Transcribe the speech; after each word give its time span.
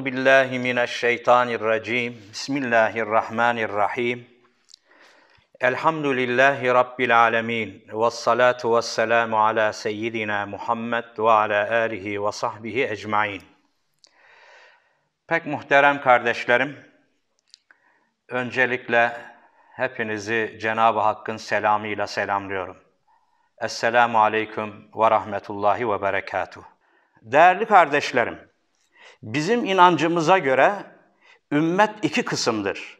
Euzu 0.00 0.12
billahi 0.12 0.58
mineşşeytanirracim. 0.58 2.22
Bismillahirrahmanirrahim. 2.32 4.28
Elhamdülillahi 5.60 6.66
rabbil 6.68 7.22
alamin. 7.22 7.84
Ves 7.92 8.14
salatu 8.14 8.76
vesselamu 8.76 9.44
ala 9.46 9.72
seyyidina 9.72 10.46
Muhammed 10.46 11.04
ve 11.18 11.30
ala 11.30 11.70
alihi 11.70 12.24
ve 12.24 12.32
sahbihi 12.32 12.84
ecmaîn. 12.84 13.42
Pek 15.26 15.46
muhterem 15.46 16.00
kardeşlerim, 16.00 16.76
öncelikle 18.28 19.12
hepinizi 19.76 20.58
Cenab-ı 20.60 21.00
Hakk'ın 21.00 21.36
selamıyla 21.36 22.06
selamlıyorum. 22.06 22.76
Esselamu 23.60 24.22
aleyküm 24.22 24.88
ve 24.94 25.10
rahmetullahi 25.10 25.90
ve 25.90 26.02
berekatuh. 26.02 26.62
Değerli 27.22 27.66
kardeşlerim, 27.66 28.49
bizim 29.22 29.64
inancımıza 29.64 30.38
göre 30.38 30.84
ümmet 31.52 31.90
iki 32.02 32.24
kısımdır. 32.24 32.98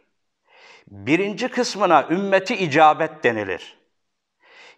Birinci 0.89 1.49
kısmına 1.49 2.07
ümmeti 2.11 2.57
icabet 2.57 3.25
denilir. 3.25 3.79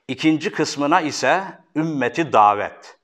İkinci 0.09 0.53
kısmına 0.53 1.01
ise 1.01 1.45
ümmeti 1.77 2.33
davet. 2.33 2.99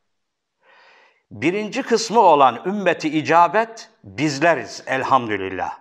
Birinci 1.31 1.83
kısmı 1.83 2.21
olan 2.21 2.63
ümmeti 2.67 3.09
icabet 3.09 3.91
bizleriz 4.05 4.83
elhamdülillah. 4.87 5.79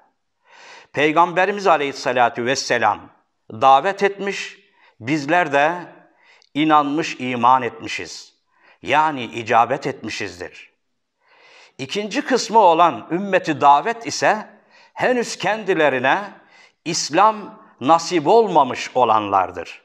Peygamberimiz 0.94 1.68
Aleyhisselatü 1.68 2.46
Vesselam 2.46 3.10
davet 3.52 4.04
etmiş, 4.04 4.60
bizler 5.00 5.54
de 5.54 5.82
inanmış, 6.54 7.16
iman 7.20 7.62
etmişiz. 7.62 8.34
Yani 8.82 9.24
icabet 9.24 9.88
etmişizdir. 9.88 10.77
İkinci 11.78 12.22
kısmı 12.22 12.60
olan 12.60 13.08
ümmeti 13.12 13.62
davet 13.62 14.08
ise 14.08 14.48
henüz 14.94 15.38
kendilerine 15.38 16.22
İslam 16.86 17.62
nasip 17.82 18.28
olmamış 18.28 18.92
olanlardır. 18.96 19.82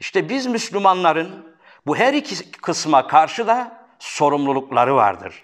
İşte 0.00 0.28
biz 0.28 0.46
Müslümanların 0.46 1.56
bu 1.86 1.96
her 1.96 2.14
iki 2.14 2.50
kısma 2.50 3.06
karşı 3.06 3.46
da 3.46 3.86
sorumlulukları 3.98 4.96
vardır. 4.96 5.42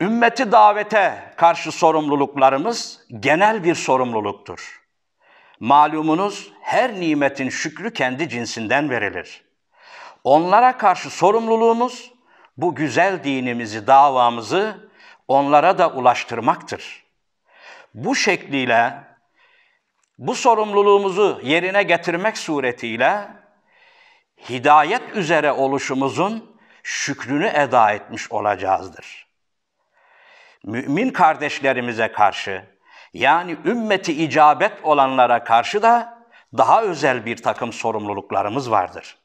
Ümmeti 0.00 0.52
davete 0.52 1.34
karşı 1.36 1.72
sorumluluklarımız 1.72 3.00
genel 3.20 3.64
bir 3.64 3.74
sorumluluktur. 3.74 4.82
Malumunuz 5.60 6.52
her 6.60 7.00
nimetin 7.00 7.48
şükrü 7.48 7.92
kendi 7.92 8.28
cinsinden 8.28 8.90
verilir. 8.90 9.44
Onlara 10.24 10.78
karşı 10.78 11.10
sorumluluğumuz 11.10 12.12
bu 12.56 12.74
güzel 12.74 13.24
dinimizi, 13.24 13.86
davamızı 13.86 14.90
onlara 15.28 15.78
da 15.78 15.90
ulaştırmaktır. 15.90 17.04
Bu 17.94 18.16
şekliyle 18.16 18.94
bu 20.18 20.34
sorumluluğumuzu 20.34 21.40
yerine 21.42 21.82
getirmek 21.82 22.38
suretiyle 22.38 23.28
hidayet 24.48 25.16
üzere 25.16 25.52
oluşumuzun 25.52 26.58
şükrünü 26.82 27.46
eda 27.46 27.92
etmiş 27.92 28.32
olacağızdır. 28.32 29.26
Mümin 30.64 31.10
kardeşlerimize 31.10 32.12
karşı 32.12 32.64
yani 33.14 33.56
ümmeti 33.64 34.24
icabet 34.24 34.72
olanlara 34.82 35.44
karşı 35.44 35.82
da 35.82 36.22
daha 36.58 36.82
özel 36.82 37.26
bir 37.26 37.36
takım 37.36 37.72
sorumluluklarımız 37.72 38.70
vardır. 38.70 39.18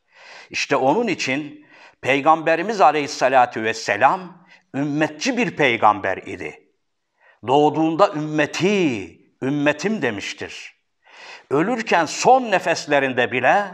İşte 0.50 0.76
onun 0.76 1.08
için 1.08 1.67
Peygamberimiz 2.02 2.82
Aleyhisselatü 2.82 3.64
Vesselam 3.64 4.48
ümmetçi 4.76 5.38
bir 5.38 5.56
peygamber 5.56 6.18
idi. 6.18 6.64
Doğduğunda 7.48 8.14
ümmeti, 8.14 9.20
ümmetim 9.42 10.02
demiştir. 10.02 10.78
Ölürken 11.50 12.06
son 12.06 12.52
nefeslerinde 12.52 13.32
bile 13.32 13.66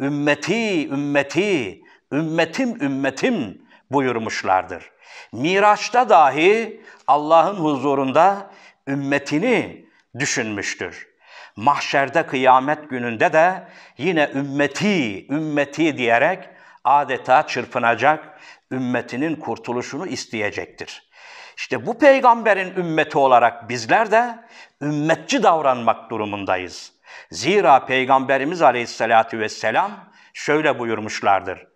ümmeti, 0.00 0.88
ümmeti, 0.88 1.80
ümmetim, 2.12 2.82
ümmetim 2.82 3.62
buyurmuşlardır. 3.90 4.90
Miraç'ta 5.32 6.08
dahi 6.08 6.80
Allah'ın 7.06 7.56
huzurunda 7.56 8.50
ümmetini 8.88 9.86
düşünmüştür. 10.18 11.08
Mahşerde 11.56 12.26
kıyamet 12.26 12.90
gününde 12.90 13.32
de 13.32 13.68
yine 13.98 14.30
ümmeti, 14.34 15.26
ümmeti 15.26 15.96
diyerek 15.96 16.48
adeta 16.88 17.46
çırpınacak, 17.46 18.40
ümmetinin 18.72 19.36
kurtuluşunu 19.36 20.06
isteyecektir. 20.06 21.08
İşte 21.56 21.86
bu 21.86 21.98
peygamberin 21.98 22.76
ümmeti 22.76 23.18
olarak 23.18 23.68
bizler 23.68 24.10
de 24.10 24.38
ümmetçi 24.82 25.42
davranmak 25.42 26.10
durumundayız. 26.10 26.92
Zira 27.30 27.86
Peygamberimiz 27.86 28.62
Aleyhisselatü 28.62 29.38
Vesselam 29.38 30.12
şöyle 30.34 30.78
buyurmuşlardır. 30.78 31.66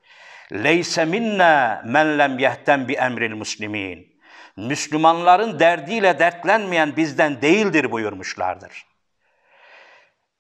Leyse 0.53 1.05
minna 1.05 1.83
men 1.87 2.19
lem 2.19 2.39
yehtem 2.39 2.89
bi 2.89 2.93
emril 2.93 3.35
muslimin. 3.35 4.13
Müslümanların 4.57 5.59
derdiyle 5.59 6.19
dertlenmeyen 6.19 6.97
bizden 6.97 7.43
değildir 7.43 7.91
buyurmuşlardır. 7.91 8.87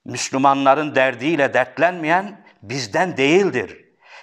Müslümanların 0.04 0.94
derdiyle 0.94 1.54
dertlenmeyen 1.54 2.44
bizden 2.62 3.16
değildir. 3.16 3.81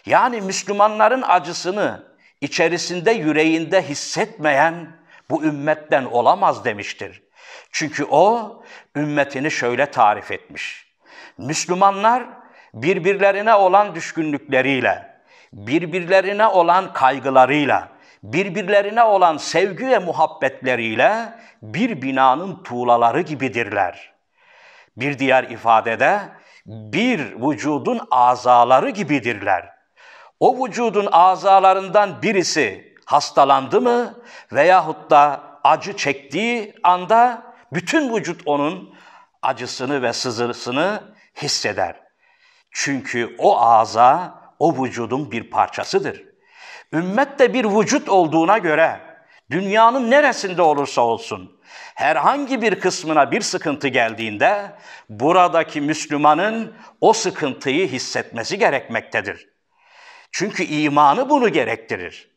Yani 0.10 0.42
Müslümanların 0.42 1.24
acısını 1.28 2.04
içerisinde 2.42 3.12
yüreğinde 3.12 3.82
hissetmeyen 3.82 4.88
bu 5.30 5.44
ümmetten 5.44 6.06
olamaz 6.06 6.66
demiştir. 6.66 7.24
Çünkü 7.72 8.06
o 8.06 8.56
ümmetini 8.96 9.52
şöyle 9.52 9.92
tarif 9.92 10.32
etmiş. 10.32 10.88
Müslümanlar 11.38 12.24
birbirlerine 12.74 13.54
olan 13.54 13.96
düşkünlükleriyle, 13.96 15.22
birbirlerine 15.54 16.48
olan 16.48 16.94
kaygılarıyla, 16.94 17.90
birbirlerine 18.24 19.04
olan 19.04 19.38
sevgi 19.38 19.88
ve 19.88 20.00
muhabbetleriyle 20.00 21.34
bir 21.62 22.02
binanın 22.02 22.64
tuğlaları 22.64 23.22
gibidirler. 23.22 24.14
Bir 24.98 25.20
diğer 25.20 25.44
ifadede 25.44 26.20
bir 26.66 27.20
vücudun 27.20 28.02
azaları 28.12 28.90
gibidirler. 28.90 29.79
O 30.40 30.66
vücudun 30.66 31.08
azalarından 31.12 32.22
birisi 32.22 32.96
hastalandı 33.06 33.82
mı 33.82 34.14
veyahut 34.52 35.10
da 35.10 35.42
acı 35.64 35.98
çektiği 35.98 36.76
anda 36.84 37.44
bütün 37.74 38.16
vücut 38.16 38.42
onun 38.46 38.96
acısını 39.42 40.02
ve 40.02 40.14
sızısını 40.14 41.04
hisseder. 41.42 41.96
Çünkü 42.72 43.36
o 43.38 43.62
aza 43.62 44.42
o 44.60 44.84
vücudun 44.84 45.32
bir 45.32 45.50
parçasıdır. 45.50 46.24
Ümmet 46.94 47.40
de 47.40 47.54
bir 47.54 47.66
vücut 47.66 48.10
olduğuna 48.10 48.58
göre 48.58 49.00
dünyanın 49.52 50.12
neresinde 50.12 50.62
olursa 50.62 51.02
olsun 51.02 51.60
herhangi 51.96 52.62
bir 52.62 52.80
kısmına 52.80 53.32
bir 53.32 53.42
sıkıntı 53.42 53.88
geldiğinde 53.88 54.72
buradaki 55.10 55.82
Müslümanın 55.82 56.74
o 57.02 57.14
sıkıntıyı 57.14 57.88
hissetmesi 57.88 58.58
gerekmektedir. 58.60 59.49
Çünkü 60.32 60.64
imanı 60.64 61.30
bunu 61.30 61.50
gerektirir. 61.50 62.30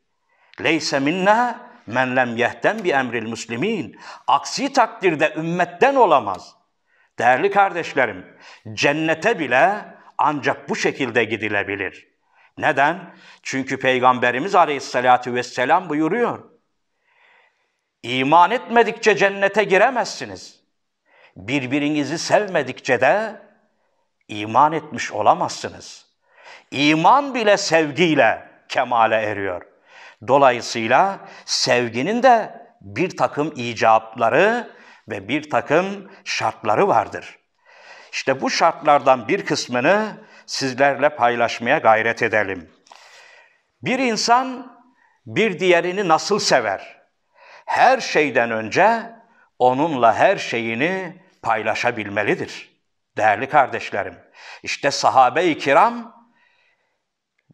Leyse 0.62 1.00
minna 1.00 1.70
men 1.86 2.16
lem 2.16 2.36
yehtem 2.36 2.84
bi 2.84 2.90
emril 2.90 3.28
muslimin. 3.28 4.00
Aksi 4.26 4.72
takdirde 4.72 5.34
ümmetten 5.36 5.94
olamaz. 5.94 6.56
Değerli 7.18 7.50
kardeşlerim, 7.50 8.36
cennete 8.72 9.38
bile 9.38 9.84
ancak 10.18 10.68
bu 10.68 10.76
şekilde 10.76 11.24
gidilebilir. 11.24 12.08
Neden? 12.58 13.14
Çünkü 13.42 13.78
Peygamberimiz 13.78 14.54
Aleyhisselatü 14.54 15.34
Vesselam 15.34 15.88
buyuruyor. 15.88 16.50
İman 18.02 18.50
etmedikçe 18.50 19.16
cennete 19.16 19.64
giremezsiniz. 19.64 20.62
Birbirinizi 21.36 22.18
sevmedikçe 22.18 23.00
de 23.00 23.42
iman 24.28 24.72
etmiş 24.72 25.12
olamazsınız. 25.12 26.01
İman 26.72 27.34
bile 27.34 27.56
sevgiyle 27.56 28.48
kemale 28.68 29.16
eriyor. 29.16 29.62
Dolayısıyla 30.28 31.18
sevginin 31.44 32.22
de 32.22 32.62
bir 32.80 33.16
takım 33.16 33.52
icapları 33.56 34.70
ve 35.08 35.28
bir 35.28 35.50
takım 35.50 36.10
şartları 36.24 36.88
vardır. 36.88 37.38
İşte 38.12 38.40
bu 38.40 38.50
şartlardan 38.50 39.28
bir 39.28 39.46
kısmını 39.46 40.16
sizlerle 40.46 41.08
paylaşmaya 41.08 41.78
gayret 41.78 42.22
edelim. 42.22 42.70
Bir 43.82 43.98
insan 43.98 44.78
bir 45.26 45.58
diğerini 45.58 46.08
nasıl 46.08 46.38
sever? 46.38 47.02
Her 47.66 48.00
şeyden 48.00 48.50
önce 48.50 49.02
onunla 49.58 50.14
her 50.14 50.36
şeyini 50.36 51.22
paylaşabilmelidir. 51.42 52.72
Değerli 53.16 53.48
kardeşlerim, 53.48 54.18
işte 54.62 54.90
sahabe-i 54.90 55.58
kiram 55.58 56.21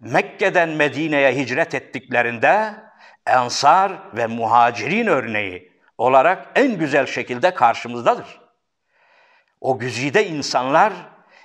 Mekke'den 0.00 0.68
Medine'ye 0.68 1.32
hicret 1.32 1.74
ettiklerinde 1.74 2.74
ensar 3.26 3.92
ve 4.16 4.26
muhacirin 4.26 5.06
örneği 5.06 5.72
olarak 5.98 6.46
en 6.54 6.78
güzel 6.78 7.06
şekilde 7.06 7.54
karşımızdadır. 7.54 8.40
O 9.60 9.78
güzide 9.78 10.26
insanlar 10.26 10.92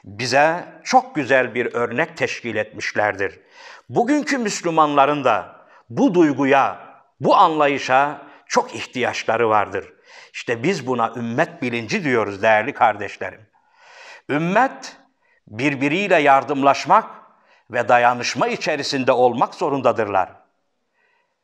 bize 0.04 0.66
çok 0.84 1.16
güzel 1.16 1.56
bir 1.56 1.74
örnek 1.74 2.18
teşkil 2.18 2.56
etmişlerdir. 2.56 3.40
Bugünkü 3.90 4.38
Müslümanların 4.38 5.24
da 5.24 5.56
bu 5.90 6.14
duyguya, 6.14 6.80
bu 7.20 7.36
anlayışa 7.36 8.22
çok 8.48 8.76
ihtiyaçları 8.76 9.50
vardır. 9.50 9.94
İşte 10.34 10.64
biz 10.64 10.88
buna 10.88 11.14
ümmet 11.16 11.62
bilinci 11.62 12.04
diyoruz 12.04 12.42
değerli 12.42 12.74
kardeşlerim. 12.74 13.42
Ümmet 14.30 14.98
birbiriyle 15.48 16.16
yardımlaşmak 16.16 17.23
ve 17.74 17.88
dayanışma 17.88 18.48
içerisinde 18.48 19.12
olmak 19.12 19.56
zorundadırlar. 19.56 20.30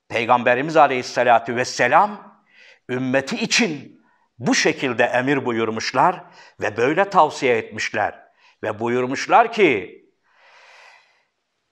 Peygamberimiz 0.10 0.78
Aleyhisselatü 0.78 1.56
Vesselam 1.56 2.42
ümmeti 2.90 3.36
için 3.36 4.02
bu 4.40 4.56
şekilde 4.56 5.04
emir 5.04 5.46
buyurmuşlar 5.46 6.24
ve 6.62 6.78
böyle 6.78 7.10
tavsiye 7.10 7.58
etmişler. 7.58 8.20
Ve 8.64 8.80
buyurmuşlar 8.80 9.54
ki 9.54 10.00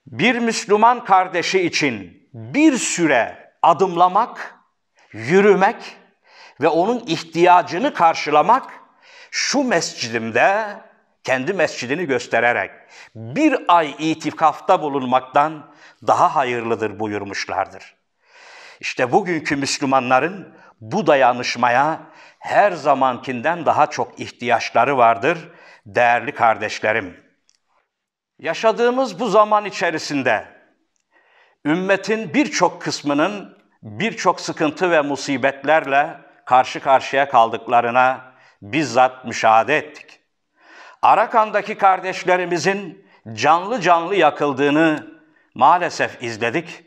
bir 0.06 0.38
Müslüman 0.38 1.04
kardeşi 1.04 1.60
için 1.60 2.28
bir 2.32 2.78
süre 2.78 3.52
adımlamak, 3.62 4.54
yürümek 5.12 5.96
ve 6.60 6.68
onun 6.68 7.06
ihtiyacını 7.06 7.94
karşılamak 7.94 8.72
şu 9.30 9.62
mescidimde 9.62 10.66
kendi 11.28 11.52
mescidini 11.52 12.06
göstererek 12.06 12.70
bir 13.14 13.58
ay 13.68 13.94
itikafta 13.98 14.82
bulunmaktan 14.82 15.70
daha 16.06 16.36
hayırlıdır 16.36 17.00
buyurmuşlardır. 17.00 17.94
İşte 18.80 19.12
bugünkü 19.12 19.56
Müslümanların 19.56 20.54
bu 20.80 21.06
dayanışmaya 21.06 22.00
her 22.38 22.72
zamankinden 22.72 23.66
daha 23.66 23.86
çok 23.86 24.20
ihtiyaçları 24.20 24.96
vardır 24.96 25.38
değerli 25.86 26.32
kardeşlerim. 26.32 27.20
Yaşadığımız 28.38 29.20
bu 29.20 29.28
zaman 29.28 29.64
içerisinde 29.64 30.44
ümmetin 31.64 32.34
birçok 32.34 32.82
kısmının 32.82 33.58
birçok 33.82 34.40
sıkıntı 34.40 34.90
ve 34.90 35.00
musibetlerle 35.00 36.16
karşı 36.44 36.80
karşıya 36.80 37.28
kaldıklarına 37.28 38.32
bizzat 38.62 39.24
müşahede 39.24 39.76
ettik. 39.76 40.17
Arakan'daki 41.02 41.78
kardeşlerimizin 41.78 43.06
canlı 43.32 43.80
canlı 43.80 44.16
yakıldığını 44.16 45.20
maalesef 45.54 46.22
izledik. 46.22 46.84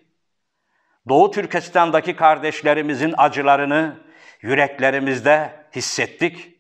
Doğu 1.10 1.32
Türkistan'daki 1.32 2.16
kardeşlerimizin 2.16 3.14
acılarını 3.18 3.98
yüreklerimizde 4.42 5.66
hissettik. 5.76 6.58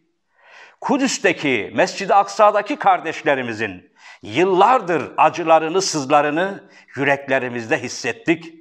Kudüs'teki, 0.81 1.71
Mescid-i 1.75 2.13
Aksa'daki 2.13 2.75
kardeşlerimizin 2.75 3.91
yıllardır 4.21 5.11
acılarını, 5.17 5.81
sızlarını 5.81 6.69
yüreklerimizde 6.95 7.83
hissettik. 7.83 8.53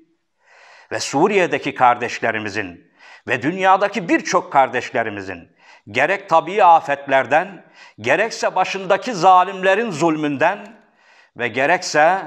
Ve 0.93 1.01
Suriye'deki 1.01 1.75
kardeşlerimizin 1.75 2.90
ve 3.31 3.43
dünyadaki 3.43 4.09
birçok 4.09 4.53
kardeşlerimizin 4.53 5.49
gerek 5.91 6.29
tabii 6.29 6.65
afetlerden, 6.65 7.65
gerekse 8.01 8.55
başındaki 8.55 9.15
zalimlerin 9.15 9.91
zulmünden 9.91 10.59
ve 11.37 11.49
gerekse 11.49 12.23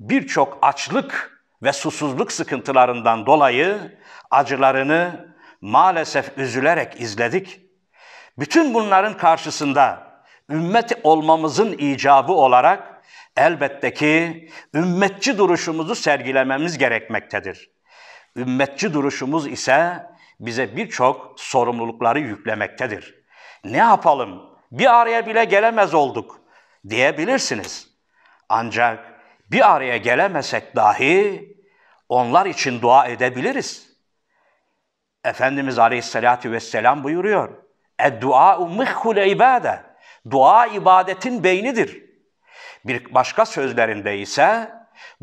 birçok 0.00 0.58
açlık 0.62 1.40
ve 1.62 1.72
susuzluk 1.72 2.32
sıkıntılarından 2.32 3.26
dolayı 3.26 3.98
acılarını 4.30 5.28
maalesef 5.60 6.38
üzülerek 6.38 7.00
izledik. 7.00 7.60
Bütün 8.38 8.74
bunların 8.74 9.16
karşısında 9.16 10.08
ümmet 10.50 10.92
olmamızın 11.02 11.72
icabı 11.72 12.32
olarak 12.32 13.02
elbette 13.36 13.94
ki 13.94 14.48
ümmetçi 14.74 15.38
duruşumuzu 15.38 15.94
sergilememiz 15.94 16.78
gerekmektedir. 16.78 17.70
Ümmetçi 18.36 18.94
duruşumuz 18.94 19.46
ise 19.46 20.06
bize 20.40 20.76
birçok 20.76 21.40
sorumlulukları 21.40 22.20
yüklemektedir. 22.20 23.24
Ne 23.64 23.76
yapalım? 23.76 24.58
Bir 24.72 25.00
araya 25.00 25.26
bile 25.26 25.44
gelemez 25.44 25.94
olduk 25.94 26.40
diyebilirsiniz. 26.88 27.88
Ancak 28.48 29.20
bir 29.50 29.74
araya 29.74 29.96
gelemesek 29.96 30.76
dahi 30.76 31.48
onlar 32.08 32.46
için 32.46 32.82
dua 32.82 33.06
edebiliriz. 33.06 33.88
Efendimiz 35.24 35.78
Aleyhisselatü 35.78 36.52
Vesselam 36.52 37.04
buyuruyor. 37.04 37.62
Ed-dua'u 37.98 38.68
mihhul 38.68 39.16
ibade. 39.16 39.82
Dua 40.30 40.66
ibadetin 40.66 41.44
beynidir. 41.44 42.04
Bir 42.84 43.14
başka 43.14 43.46
sözlerinde 43.46 44.18
ise 44.18 44.72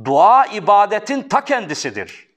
dua 0.05 0.45
ibadetin 0.45 1.21
ta 1.29 1.45
kendisidir. 1.45 2.29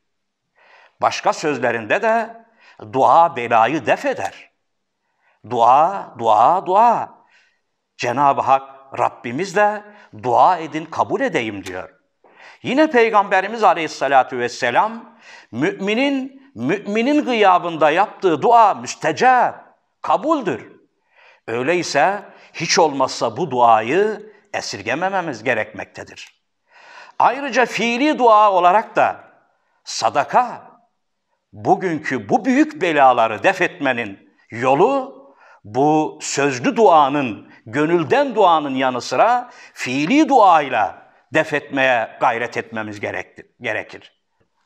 Başka 1.01 1.33
sözlerinde 1.33 2.03
de 2.03 2.48
dua 2.93 3.37
belayı 3.37 3.87
def 3.87 4.05
eder. 4.07 4.51
Dua, 5.51 6.15
dua, 6.19 6.67
dua. 6.67 7.19
Cenab-ı 7.97 8.41
Hak 8.41 8.99
Rabbimiz 8.99 9.57
de 9.57 9.83
dua 10.23 10.59
edin 10.59 10.85
kabul 10.85 11.21
edeyim 11.21 11.65
diyor. 11.65 11.95
Yine 12.63 12.91
Peygamberimiz 12.91 13.63
Aleyhisselatü 13.65 14.39
Vesselam 14.39 15.19
müminin 15.53 16.39
müminin 16.55 17.25
gıyabında 17.25 17.91
yaptığı 17.91 18.43
dua 18.43 18.75
müstecab, 18.75 19.55
kabuldür. 20.03 20.73
Öyleyse 21.47 22.23
hiç 22.53 22.79
olmazsa 22.79 23.37
bu 23.37 23.51
duayı 23.51 24.33
esirgemememiz 24.55 25.45
gerekmektedir. 25.45 26.43
Ayrıca 27.19 27.67
fiili 27.67 28.19
dua 28.19 28.53
olarak 28.53 28.97
da 28.97 29.25
sadaka, 29.85 30.63
bugünkü 31.53 32.29
bu 32.29 32.45
büyük 32.45 32.83
belaları 32.83 33.43
def 33.43 33.61
etmenin 33.61 34.35
yolu 34.51 35.19
bu 35.65 36.19
sözlü 36.23 36.77
duanın, 36.77 37.49
gönülden 37.67 38.35
duanın 38.35 38.75
yanı 38.75 39.01
sıra 39.01 39.51
fiili 39.75 40.29
duayla 40.29 41.03
def 41.35 41.53
etmeye 41.55 42.17
gayret 42.21 42.57
etmemiz 42.57 43.01
gerekir. 43.61 44.13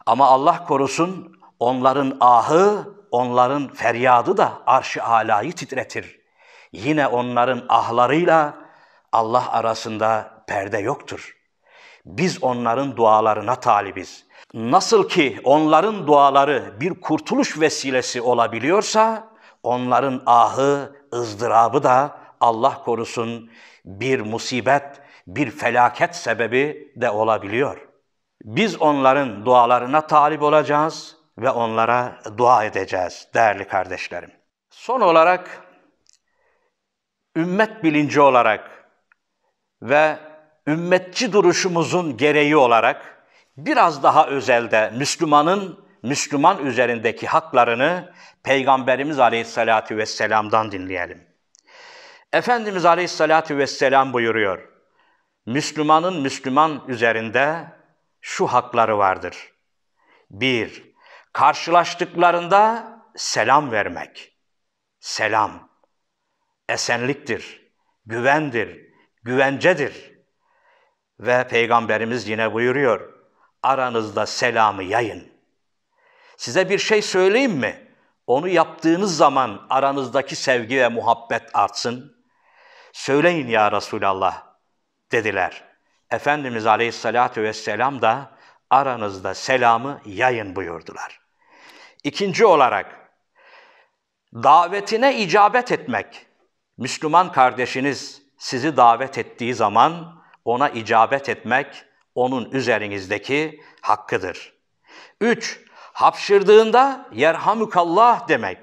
Ama 0.07 0.27
Allah 0.27 0.65
korusun 0.65 1.41
onların 1.59 2.17
ahı, 2.21 2.89
onların 3.11 3.69
feryadı 3.69 4.37
da 4.37 4.53
arş-ı 4.67 5.05
alayı 5.05 5.53
titretir. 5.53 6.21
Yine 6.73 7.07
onların 7.07 7.65
ahlarıyla 7.69 8.55
Allah 9.12 9.53
arasında 9.53 10.45
perde 10.47 10.79
yoktur. 10.79 11.37
Biz 12.05 12.43
onların 12.43 12.97
dualarına 12.97 13.55
talibiz. 13.55 14.27
Nasıl 14.55 15.09
ki 15.09 15.41
onların 15.45 16.07
duaları 16.07 16.73
bir 16.81 17.01
kurtuluş 17.01 17.61
vesilesi 17.61 18.23
olabiliyorsa, 18.23 19.29
onların 19.63 20.23
ahı, 20.27 20.97
ızdırabı 21.15 21.83
da 21.83 22.19
Allah 22.41 22.83
korusun 22.85 23.51
bir 23.85 24.21
musibet, 24.21 25.01
bir 25.27 25.51
felaket 25.51 26.17
sebebi 26.17 26.93
de 26.97 27.11
olabiliyor. 27.11 27.89
Biz 28.45 28.83
onların 28.83 29.47
dualarına 29.47 30.07
talip 30.07 30.43
olacağız 30.43 31.17
ve 31.39 31.51
onlara 31.51 32.23
dua 32.39 32.65
edeceğiz 32.65 33.29
değerli 33.35 33.69
kardeşlerim. 33.69 34.31
Son 34.71 35.01
olarak 35.01 35.63
ümmet 37.37 37.85
bilinci 37.85 38.21
olarak 38.21 38.89
ve 39.83 40.19
ümmetçi 40.67 41.33
duruşumuzun 41.33 42.17
gereği 42.17 42.57
olarak 42.57 43.12
biraz 43.57 44.03
daha 44.03 44.27
özelde 44.27 44.93
Müslümanın 44.97 45.85
Müslüman 46.03 46.67
üzerindeki 46.67 47.27
haklarını 47.27 48.13
Peygamberimiz 48.43 49.19
Aleyhisselatü 49.19 49.97
Vesselam'dan 49.97 50.73
dinleyelim. 50.73 51.27
Efendimiz 52.33 52.85
Aleyhisselatü 52.85 53.59
Vesselam 53.59 54.13
buyuruyor, 54.13 54.69
Müslümanın 55.47 56.23
Müslüman 56.23 56.85
üzerinde 56.89 57.67
şu 58.21 58.47
hakları 58.47 58.99
vardır. 58.99 59.53
Bir, 60.31 60.93
karşılaştıklarında 61.33 62.93
selam 63.17 63.71
vermek. 63.71 64.39
Selam 65.01 65.69
esenliktir, 66.69 67.73
güvendir, 68.07 68.81
güvencedir. 69.23 70.13
Ve 71.21 71.49
Peygamberimiz 71.49 72.29
yine 72.29 72.53
buyuruyor, 72.53 73.12
aranızda 73.62 74.26
selamı 74.26 74.83
yayın. 74.83 75.33
Size 76.37 76.71
bir 76.71 76.78
şey 76.78 77.02
söyleyeyim 77.02 77.52
mi? 77.52 77.88
Onu 78.26 78.49
yaptığınız 78.49 79.16
zaman 79.16 79.66
aranızdaki 79.71 80.37
sevgi 80.37 80.76
ve 80.76 80.88
muhabbet 80.88 81.42
artsın. 81.54 82.16
Söyleyin 82.92 83.49
ya 83.49 83.73
Resulallah 83.73 84.42
dediler. 85.12 85.64
Efendimiz 86.11 86.66
Aleyhisselatü 86.66 87.42
Vesselam 87.42 88.02
da 88.02 88.31
aranızda 88.71 89.35
selamı 89.35 90.00
yayın 90.07 90.57
buyurdular. 90.57 91.21
İkinci 92.04 92.47
olarak 92.47 93.11
davetine 94.35 95.19
icabet 95.19 95.73
etmek. 95.73 96.26
Müslüman 96.78 97.33
kardeşiniz 97.33 98.23
sizi 98.38 98.76
davet 98.76 99.19
ettiği 99.19 99.54
zaman 99.54 100.23
ona 100.45 100.69
icabet 100.69 101.28
etmek 101.28 101.85
onun 102.14 102.50
üzerinizdeki 102.50 103.62
hakkıdır. 103.81 104.52
Üç, 105.21 105.61
hapşırdığında 105.75 107.09
yerhamukallah 107.12 108.28
demek. 108.28 108.59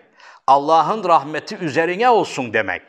Allah'ın 0.47 1.03
rahmeti 1.03 1.55
üzerine 1.57 2.09
olsun 2.09 2.53
demek. 2.53 2.81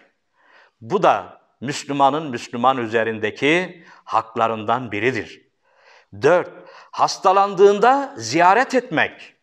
Bu 0.81 1.03
da 1.03 1.41
Müslümanın 1.61 2.31
Müslüman 2.31 2.79
üzerindeki 2.79 3.85
haklarından 4.05 4.93
biridir. 4.93 5.51
Dört, 6.23 6.51
hastalandığında 6.91 8.15
ziyaret 8.17 8.75
etmek. 8.75 9.35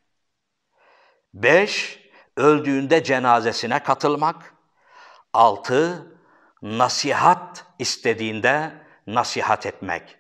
Beş, 1.34 2.00
öldüğünde 2.38 3.04
cenazesine 3.04 3.84
katılmak. 3.84 4.54
Altı, 5.34 6.12
nasihat 6.62 7.66
istediğinde 7.80 8.72
nasihat 9.08 9.66
etmek. 9.66 10.17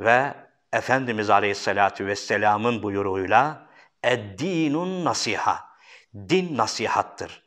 Ve 0.00 0.34
Efendimiz 0.72 1.30
Aleyhisselatü 1.30 2.06
Vesselam'ın 2.06 2.82
buyruğuyla 2.82 3.66
eddinun 4.04 5.04
nasiha. 5.04 5.66
Din 6.14 6.56
nasihattır. 6.56 7.42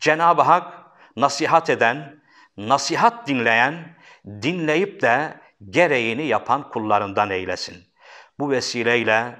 Cenab-ı 0.00 0.42
Hak 0.42 0.72
nasihat 1.16 1.70
eden, 1.70 2.22
nasihat 2.56 3.28
dinleyen, 3.28 3.96
dinleyip 4.26 5.02
de 5.02 5.40
gereğini 5.70 6.26
yapan 6.26 6.70
kullarından 6.70 7.30
eylesin. 7.30 7.76
Bu 8.38 8.50
vesileyle 8.50 9.36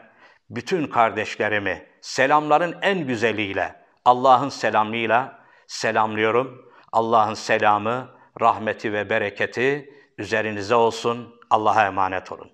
bütün 0.50 0.86
kardeşlerimi 0.86 1.86
selamların 2.00 2.76
en 2.82 3.06
güzeliyle, 3.06 3.84
Allah'ın 4.04 4.48
selamıyla 4.48 5.44
selamlıyorum. 5.66 6.70
Allah'ın 6.92 7.34
selamı, 7.34 8.10
rahmeti 8.40 8.92
ve 8.92 9.10
bereketi 9.10 9.90
üzerinize 10.18 10.74
olsun. 10.74 11.33
Allah'a 11.50 11.86
emanet 11.86 12.32
olun. 12.32 12.50